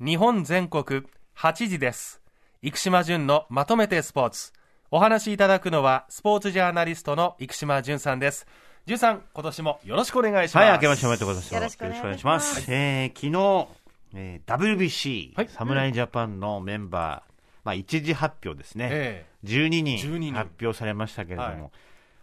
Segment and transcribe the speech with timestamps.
[0.00, 1.02] 日本全国
[1.36, 2.22] 8時です。
[2.62, 4.52] 生島淳のまとめてスポーツ。
[4.92, 8.46] お話しいただくのはスポーツジャーナリストの生島淳さんです。
[8.86, 10.64] 淳さん今年もよろしくお願いします。
[10.64, 11.52] はい、明けましておめでとうございます。
[11.52, 12.48] よろしくお願いします。
[12.50, 12.80] よろしくお願い。
[13.02, 13.68] えー昨日、
[14.14, 15.48] えー WBC、はい。
[15.48, 17.32] 侍ジャパンのメンバー、
[17.64, 18.88] まあ、一時発表ですね。
[18.92, 19.68] え12 12
[19.98, 20.32] 人人。
[20.32, 21.70] 発表されましたけれども、はい。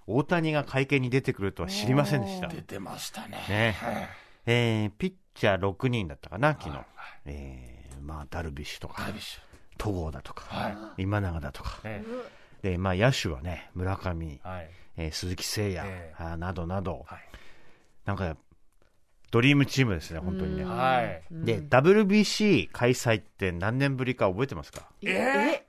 [0.08, 2.48] 大谷が会見に出てくるとは知りませんでした。
[2.48, 3.44] え出てましたね。
[3.50, 3.76] ね。
[3.82, 6.70] はいえーピッチャー6人だったかな、昨日。
[6.72, 6.86] はい。
[7.26, 9.04] えーまあ、ダルビッシュとか
[9.78, 11.04] 戸郷だとか、ュはい。
[11.04, 11.80] 今永だとか。
[11.84, 12.04] え
[12.62, 14.70] で、まあ、野手はね、村上、えはい。
[14.98, 16.16] えー鈴木誠也、ええ。
[16.18, 17.20] あーなどなど、はい。
[18.06, 18.38] なんか、
[19.32, 20.64] ドリームチームですね、本当にね。
[20.64, 21.22] はい。
[21.32, 24.88] で、WBC 開催って何年ぶりか覚えてますか？
[25.02, 25.66] ええ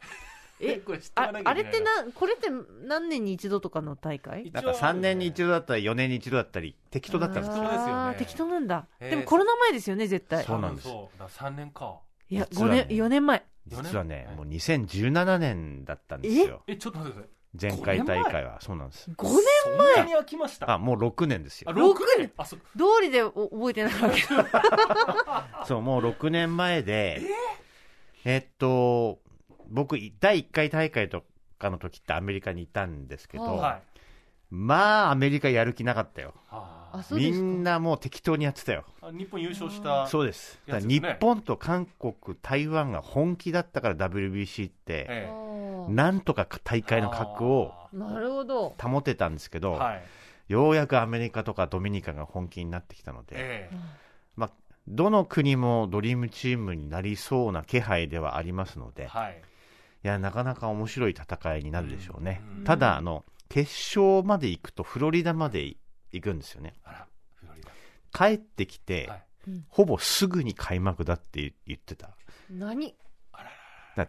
[0.87, 2.49] これ知っておああれってなこれって
[2.87, 4.51] 何年に一度とかの大会？
[4.53, 7.63] なんか3年に一度だったり4年に一度だったり適当だったんですよ。
[7.63, 8.15] 適当ですよね。
[8.19, 10.45] 適当なんだ、えーでもコロナ前ですよね絶対。
[10.45, 10.89] そうなんです。
[10.89, 11.99] そうだ3年か。
[12.31, 12.87] いや5実はね。
[12.89, 13.45] 年4年前。
[13.67, 16.63] 実はねもう2017年だったんですよ。
[16.67, 17.31] えちょっと待ってください。
[17.59, 18.61] 前回大会は。
[18.61, 19.11] そうなんです。
[19.11, 19.33] 5年
[19.65, 20.71] そんなに飽きました？
[20.73, 21.71] あもう6年ですよ。
[21.71, 22.31] あ六年？
[22.37, 22.63] あそ通
[23.03, 24.23] りでお覚えてないわけ。
[25.67, 27.23] そうもう6年前で
[28.25, 29.21] えっと
[29.69, 31.25] 僕第1回大会と
[31.59, 33.83] かの時ってアメリカにいたんですけど、ははい。
[34.51, 36.35] まあアメリカやる気なかったよ。
[36.51, 38.85] あみんなもう適当にやってたよ。
[39.03, 40.59] あ日本優勝したそうです。
[40.67, 40.81] ね。
[40.81, 45.91] 日本と韓国台湾が本気だったから WBC って、えあー。
[45.93, 48.75] なんとか大会の格をなるほど。
[48.81, 50.03] 保てたんですけど、はい。
[50.49, 53.77] ようやくアメリカとかドミニカが本気になってきたので、ええ。
[54.37, 54.51] まあ、
[54.87, 59.37] どの国もドリームチームになりそうな気配ではありますので、はいい
[60.07, 62.43] やなかなか面白い戦いになるでしょうね。
[62.59, 62.65] うん。
[62.65, 65.77] ただあの、決勝まで行くとフロリダまで
[66.13, 66.75] 行くんですよね。
[66.85, 67.71] あらフロリダ。
[68.13, 69.23] 帰ってきて、はい。
[69.69, 72.11] ほぼすぐに開幕だって言ってた。
[72.51, 72.95] 何？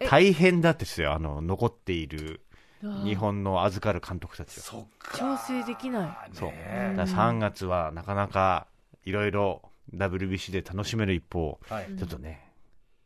[0.09, 2.42] 大変だってですよ、あの残っている
[3.04, 4.64] 日本の預かる監督たちは。
[4.64, 5.17] そっか。
[5.17, 6.30] 調整できない。
[6.33, 6.50] そう。
[6.50, 8.67] ねだから3月はなかなか
[9.05, 9.61] いろいろ
[9.95, 11.95] WBC で楽しめる一方、はい。
[11.98, 12.52] ちょっとね、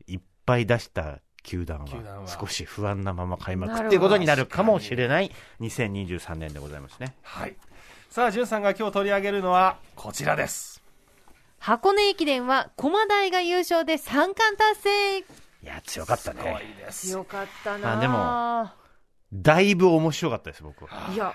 [0.08, 2.28] いっぱい出した球団はは。
[2.28, 3.88] 少し不安なまま開幕なるほど。
[3.88, 7.16] っていうことになるかもしれない2023年でございますね。
[7.24, 7.56] はい。
[8.10, 10.82] さあ、じゅんさんが今日取り上げるのはこちらです。
[11.60, 15.18] 箱根駅伝は駒大が優勝で三冠達成。
[15.20, 15.24] い
[15.64, 16.76] や、強かったすごいね。
[16.86, 17.08] です。
[17.08, 17.98] 強かったな。
[17.98, 18.70] あでも
[19.34, 21.14] だいぶ面白かったです、僕は。
[21.14, 21.34] いや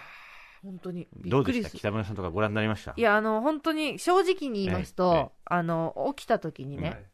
[0.62, 1.06] 本当に。
[1.16, 1.70] びどうでした？
[1.70, 2.92] 北村さんとかご覧になりました？
[2.96, 5.42] いやあの本当に正直に言いますと、ええ。
[5.46, 7.04] あの起きた時にね、はい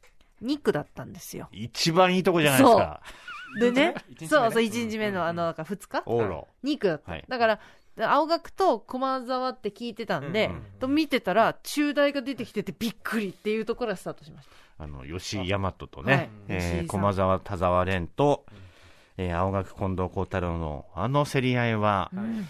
[0.42, 1.48] 2区だったんですよ。
[1.52, 3.00] 一番いいとこじゃないですか。
[3.60, 3.94] でね
[4.28, 5.54] そうそう1日目のあのなん。
[5.54, 6.02] か2日？
[6.06, 6.46] 往路。
[6.64, 7.24] 2区だった、はい。
[7.28, 7.60] だから
[8.00, 14.48] 青学と駒沢って聞いてたんで、と見てたら中大が出てきててびっくりっていうところがスタートしまし
[14.78, 14.84] た。
[14.84, 16.30] あの、吉井大和とはい。
[16.48, 18.46] ね、駒沢田沢蓮と、
[19.18, 22.48] えー青学近藤幸太郎のあの競り合いは、うん。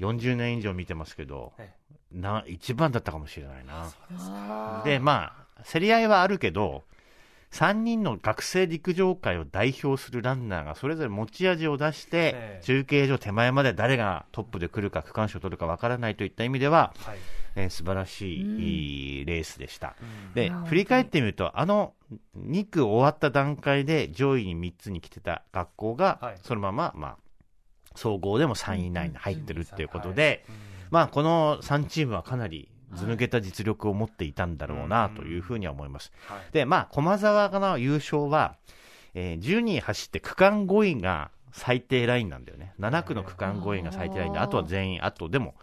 [0.00, 1.72] 40年以上見てますけどえ、
[2.10, 4.82] な、一番だったかもしれないな。
[4.84, 5.39] で、まあ、
[5.70, 6.84] 競り合いはあるけど、
[7.52, 17.18] 3人の学生陸上界を代表するランナーがそれぞれ持ち味を出してええ、中継所手前まで誰がトップで来るか、区間賞を取るかわからないといった意味では、はい。
[17.56, 19.96] えー素晴らしい、うんいいレースでした。
[20.00, 20.34] うん。
[20.34, 21.94] で振り返ってみると、あの
[22.38, 26.38] 2区終わった段階で上位に3つに来てた学校が、はい。
[26.42, 27.16] そのまま、まあ、
[27.96, 30.54] 総合でも3位以内に入ってるっていうことはで、うん。
[30.90, 36.12] まあ、この3チームはかなりず抜けた実力を持っていたんだろうなというふうには思います。
[36.26, 36.52] はい。
[36.52, 38.56] で、まあ、駒沢の優勝は、
[39.14, 42.74] えー12位走って区間5位が最低ラインなんだよね。
[42.78, 45.28] 7区の区間5位が最低ラインで、あとは全員、あと。
[45.28, 45.54] でも、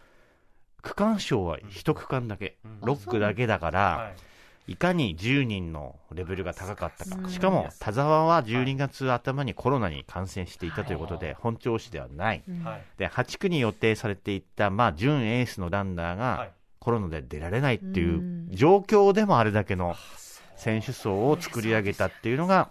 [0.82, 2.90] 区間賞は1区間だけ、うん。
[2.90, 3.34] 6区だ。
[3.34, 4.72] けだから、はい。
[4.72, 7.16] いかに10人のレベルが高かったか。
[7.16, 12.42] うんしかも、田沢は12月頭にコロナに感染していたということで、本調子ではない。
[12.46, 12.64] うん。
[12.64, 12.82] はい。
[12.98, 16.52] で、8区に予定されていた、まあ、準エースのランナーがはい、
[16.88, 19.94] コロナで出られないっていううん状況でもあれだけの
[20.56, 22.70] 選手層を作り上げたっていうのが、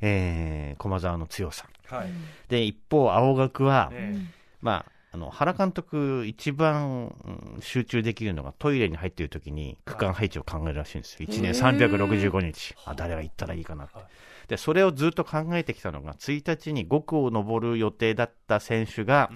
[0.00, 1.66] えー、駒沢の強さ。
[1.86, 2.08] はい。
[2.48, 11.28] で、一方、青学は、ねまあ、あの、原監督、一番うん集中できるのがトイレに入っている時に区間配置を考えるらしいんですよ。
[11.28, 12.74] 1年365日。
[12.86, 14.06] あ、誰が行ったらいいかなってはい。
[14.48, 19.30] で、それをずっと考えてきたのが、1日に5区を登る予定だった選手が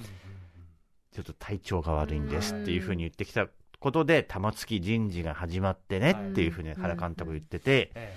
[1.12, 3.48] ちょっと体調が悪いんですっていうふうに言ってきた
[3.80, 8.16] ことで、玉突き人事が始まってねっていうふうに原監督言ってて、え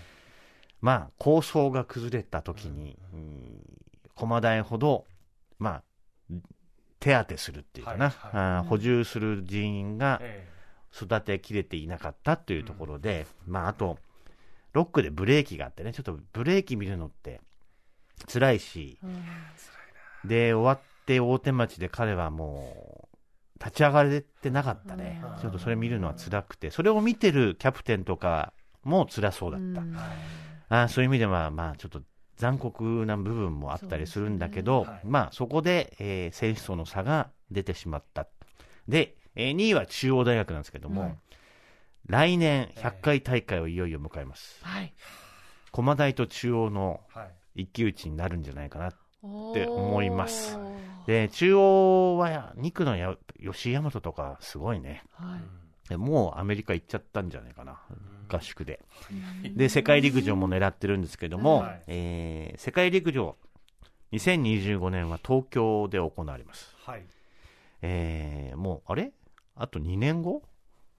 [0.82, 3.62] まあ、構想が崩れた時に、うん。
[4.16, 5.06] 駒大ほど、
[5.60, 5.82] ま
[6.32, 6.34] あ、
[7.00, 8.44] 手当てするっていうかな、はいはい。
[8.58, 10.52] あー補充する人員がええ。
[10.94, 13.98] 育てきれていなかったというところで、まあ、あと、
[14.74, 17.42] 6区でブレーキがあってね、ちょっとブレーキ見るのって
[18.32, 19.00] 辛いし、
[20.26, 23.11] で、終わって大手町で彼はもう、
[23.64, 25.22] 立ち上がれてなかったね。
[25.40, 28.54] ちょっとそれ見るのは辛くて、それを見てるキャプテンとか
[28.84, 29.62] も辛そうだっ
[30.70, 30.84] た。
[30.84, 32.02] あーそういう意味では、まあ、ちょっと
[32.38, 38.28] 残酷な部分もあったりするんだけど、ねはいまあ、そこで、えー選手層の差が出てしまった。
[38.88, 41.16] で、えー2位は中央大学なんですけども、はい
[42.08, 44.60] 来年100回大会をいよいよ迎えます。
[44.64, 44.94] はい。
[45.72, 47.26] 駒大と中央のは
[47.56, 47.64] い。
[47.64, 48.90] 一騎打ちになるんじゃないかな。
[48.90, 48.96] っ
[49.54, 50.58] て思います。
[51.08, 55.04] で、中央は2区のや吉井大和とかすごいね。
[55.14, 55.90] はい。
[55.90, 57.80] でもうアメリカ行っちゃったんじゃないかな。
[58.30, 58.80] 合宿で。
[59.56, 63.36] で、世界陸上も狙ってるんですけども、はいえー世界陸上、
[64.14, 66.74] 2025年は東京で行われます。
[66.86, 67.04] はい。
[67.82, 69.12] えーもう、あれ？
[69.56, 70.44] あと2年後？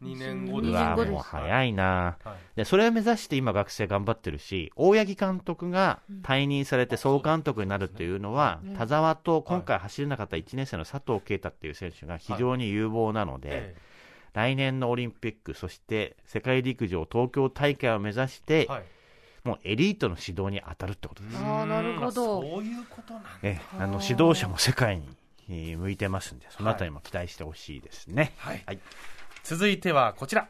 [0.03, 2.17] 2年後二うわ、年後ですもう早いな。
[2.25, 2.57] はい。
[2.57, 13.77] で、それを目指して今学生頑張ってるし、大八木監督が退任されて総監督になるっていうのは、田沢と今回走れなかった1年生の佐藤圭太っていう選手が非常に有望なので、え
[14.35, 18.83] 来年のオリンピック、そして世界陸上東京大会を目指してえ、はい。
[19.45, 21.37] もうエリートの指導に当たるってことです。
[21.37, 23.29] あーなるほどうんそういうことなんだ。
[23.43, 25.09] えあの指導者も世界に
[25.49, 28.33] えー向いてますんで、そのあたりも期待してほしいですね。
[28.39, 28.79] はいはい。
[29.45, 30.49] 続いてはこちら。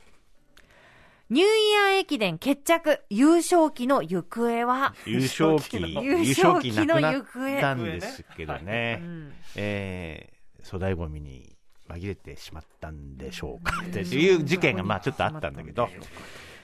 [1.31, 4.95] ニューイヤー駅伝決着、優勝旗の行方は？
[5.07, 8.99] 優勝旗、優 優勝旗の勝旗なくな行方ったんですけどね。
[9.03, 9.33] うん。
[9.57, 11.57] えー粗大ごみに
[11.89, 13.83] 紛れてしまったんでしょうか。
[13.85, 15.89] っていう事件がまあちょっとあったんだけど、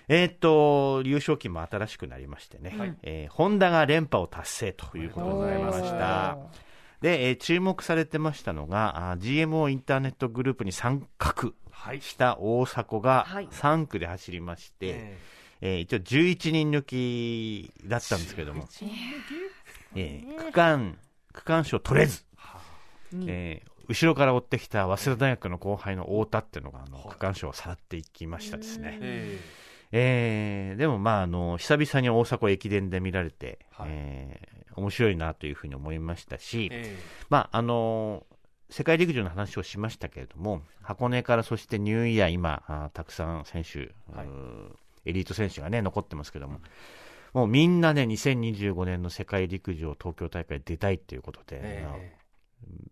[0.07, 2.97] えーっと、優勝旗も新しくなりましてね、はい。
[3.03, 6.39] えーホンダが連覇を達成ということでございましおた。
[7.01, 11.53] で、えー注目されてましたのが、あー GMO インターネットグループに参画はい。
[12.01, 13.49] した大迫がはい。
[13.49, 15.19] 3区で走りまして、え
[15.61, 15.77] え。
[15.77, 18.69] ー一応11人抜きだったんですけども、
[19.95, 20.99] えー区間、
[21.33, 22.25] 区間賞取れず、
[23.13, 28.99] にえー後ろから追ってきた早稲田大学の後輩の太田っていうのがあの区間賞をさらっていきましたですね。
[29.01, 29.39] え
[29.93, 33.89] えーでもまああの久々に大迫駅伝で見られて、はい。
[33.91, 36.97] えー面白いなというふうに思いましたし、え
[37.31, 38.25] まああの
[38.71, 44.29] 世界陸上の話をしましたけれども箱根からそしてニューイヤー今あーたくさん選手、はい。
[45.07, 46.61] エリート選手がね残ってますけども、
[47.33, 52.19] もうみんなね2025年の世界陸上東京大会出たいっていうことで、えまあえ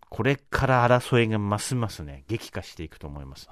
[0.08, 3.48] これから争いがますますね、激化していくと思います。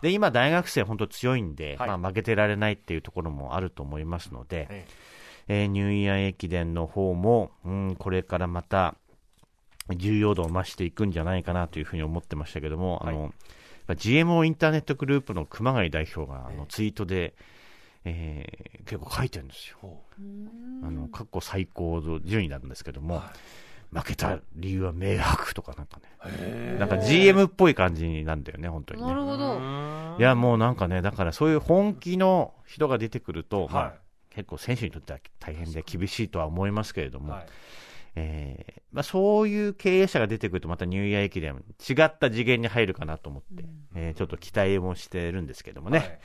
[0.00, 1.88] で、今、大学生、本当強いんで、はい。
[1.88, 4.86] まあ、負けてられないっていうところもあると思いますので、え。
[5.48, 8.94] えーニューイヤー駅伝の方も、うん、これからまた、
[9.96, 13.16] 重要度を増していくんじゃないかなというふうに思ってましたけども、はい
[13.90, 17.34] あ GMO インターネットグループの熊谷代表が、あええの、ツイートで、
[18.04, 19.76] えー結構書いてるんですよ。
[19.80, 20.02] ほ
[20.82, 23.32] あの、過去最高順位なんですけども、は
[23.92, 29.08] 負けた理由は明白とかなんかね、なんか GM っぽい感じなんだよね、本当にね。
[29.08, 29.60] なるほど。
[30.18, 33.94] いや、もうなんかね、だからそういう本気の人が出てくると、まあは、
[34.30, 37.22] 結構選手にとっては大変で厳しいとは思いますけれどい。
[37.22, 37.46] も、はい。
[38.16, 43.64] えーまあ、そういう経営者が出てくると、またニューイヤー駅伝、違った次元に入るかなと思って、
[43.94, 46.18] えーちょっと期待もしてるんですけどもね、はい。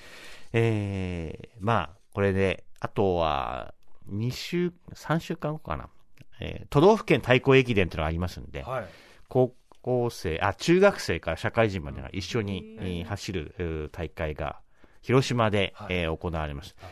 [0.53, 3.74] えーまあ、これで、あとは、
[4.09, 5.89] 2週、3週間後かな、
[6.39, 8.85] えー都道府県対抗駅伝というのがありますんで、はい。
[9.28, 14.59] 高校生、あ、中学生から社会人までが一緒に、走るえー大会が
[15.02, 15.95] 広島で、はい。
[15.95, 16.75] えー行われます。
[16.80, 16.92] はい。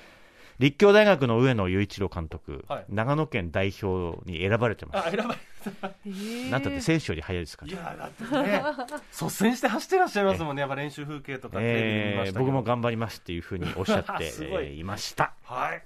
[0.62, 6.50] 立教大学の上野雄一郎監督、はい長野県代表に選ばれてまあ、選ばす。
[6.52, 7.72] なんたって選手より早いですから。
[7.72, 8.64] いや、だってね、
[9.12, 10.60] 率先して走ってらっしゃいますもんね。
[10.62, 15.34] やっぱ練習風景とかえー僕も頑張りますっていうふうにおっしゃって、 えーいました。
[15.46, 15.82] はい。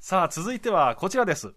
[0.00, 1.52] さあ、続いてはこちらです。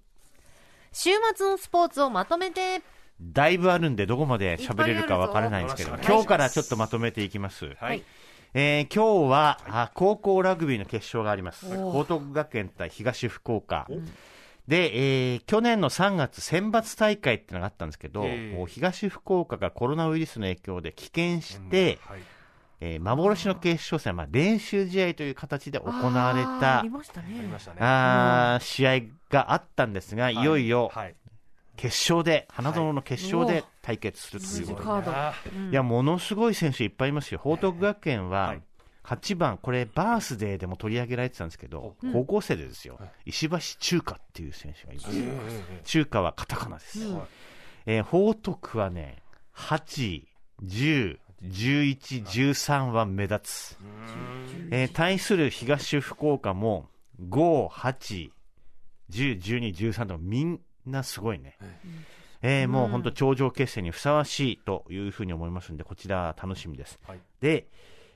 [0.94, 2.84] 週末のスポーツをまとめて。
[3.20, 7.74] だいぶあるんで、どこまで喋れるかわからないんですけど、今日からちょっとまとめていきます。
[7.79, 8.03] はい。
[8.54, 11.66] えー今日は、あ高校ラグビーの決勝があります。
[11.92, 13.88] 報徳学園対東福岡。
[14.68, 22.20] で、えー去年の3月選抜大会っていうのがあったんですけど、えー東福岡がコロナウイルスの影響で棄権して、はい。
[22.80, 27.77] えー幻の決勝戦、まあ、練習試合という形で行われたありましたね。
[27.80, 29.00] あ試合
[29.30, 31.16] があったんですが、いよいよはい。
[31.77, 35.12] 決勝で、花園の決勝で対決するということで、
[35.69, 37.39] いや、ものすごい選手いっぱいいますよ。
[37.41, 38.62] 報徳学園ははい。
[39.03, 42.07] 8番、これバースデーでも取り上げられてたんですけど、う。
[42.07, 42.98] ん高校生でですよ。
[43.00, 45.10] はい、石橋中華っていう選手がいます。
[45.13, 47.00] え中華はカタカナです。
[47.00, 47.22] うん。
[47.86, 49.24] えー報徳はね、
[49.55, 50.24] 8、
[50.65, 53.77] 10、11、13は目立つ。
[54.72, 56.89] えー対する東福岡も、
[57.29, 58.31] 5、8、
[59.10, 60.60] 10、12、13とみん
[60.91, 61.58] なすごいね。
[62.41, 67.00] えーもう本当頂上決戦にふさわしいというふうに思いますんで、こちら楽しみです。
[67.08, 67.67] はいで、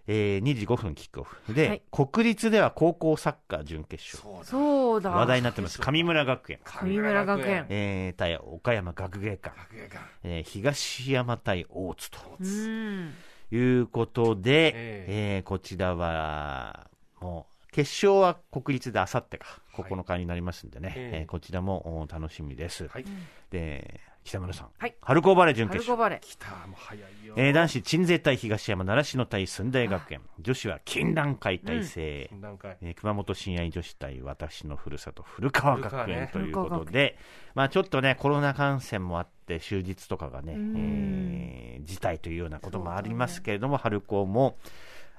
[0.08, 1.54] えー2時5分キックオフ。
[1.54, 4.44] で、はい国立では高校サッカー準決勝。
[4.46, 5.10] そうだ。
[5.12, 5.80] 話題になってます。
[5.80, 6.60] 神村学園。
[6.64, 9.56] 神村学園えー、対岡山学芸館。
[9.58, 13.14] 学芸館えー東山対大津とうん。
[13.52, 16.88] いうことで、ええーこちらは、
[17.20, 21.20] もう、決勝は国立であさってか、9日になりますんでね、ええ。
[21.22, 22.88] えーこちらもお楽しみです。
[22.90, 23.06] はい。
[23.50, 24.96] で、北村さん、はい。
[25.02, 25.96] 春高バレー準決勝。
[25.96, 26.20] 春子バレー。
[26.20, 27.34] 来たもう早いよ。
[27.38, 30.22] えー男子、鎮西対東山、習志野対駿台学園。
[30.42, 32.78] 女子は金蘭会対西、金蘭会。
[32.82, 37.18] えー熊本親愛女子対私のふるさと古川学園ということで、
[37.56, 40.76] まあちょっとね、コロナ感染もあって、終日とかがね、ん。
[40.76, 44.58] えー辞退というようなこともありますけれども、春高も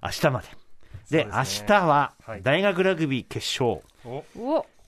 [0.02, 0.49] 明日まで。
[1.11, 2.42] で、明日ははい。
[2.42, 3.82] 大学ラグビー決勝、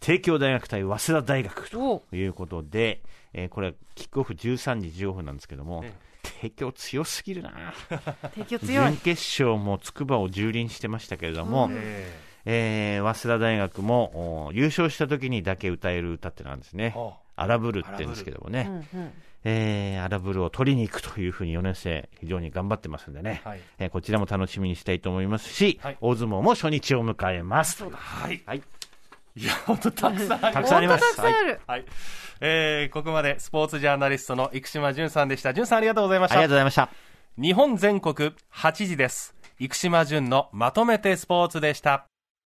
[0.00, 2.02] 帝京大学対早稲田大学とお。
[2.12, 5.92] いうことで、えーこれ、キックオフ13時15分なんですけどもえ、
[6.40, 7.52] 帝京強すぎるな。
[8.34, 8.87] 提供強い。
[8.92, 8.96] 準。
[8.99, 9.11] 決
[9.42, 12.12] 勝も筑波を蹂躙してましたけれども、え
[12.46, 16.92] えー早稲田大学もお優勝した時にだけ歌える歌ってなんですね。
[16.94, 19.12] ー、おアラブルって言うんですけどもうね、んうん。
[19.44, 23.60] えーアラブルを取りに行くというふうに4年生、非常に頑張ってますんでね、はい。
[23.78, 25.98] えーこちらも楽しみにしたいと思いますし、はい。
[26.00, 27.84] 大相撲も初日を迎えます。
[27.84, 28.42] はい。
[28.46, 28.62] はい、
[29.36, 31.04] いや本当たくさんありますたくさんあります。
[31.04, 31.60] 本当たくさんある。
[31.66, 31.84] はい、
[32.40, 35.52] えー、ここまでスポーツジャーナリストの生島淳さんでした。
[35.52, 36.90] 淳さんありがとうございましありがとうたございました。
[37.40, 39.34] 日本全国8時です。
[39.58, 42.06] 生島淳のまとめてスポーツでした